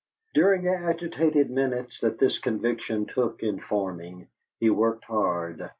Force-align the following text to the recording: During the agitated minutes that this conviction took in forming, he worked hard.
During 0.33 0.63
the 0.63 0.73
agitated 0.73 1.51
minutes 1.51 1.99
that 1.99 2.17
this 2.17 2.39
conviction 2.39 3.05
took 3.05 3.43
in 3.43 3.59
forming, 3.59 4.29
he 4.59 4.71
worked 4.71 5.05
hard. 5.05 5.69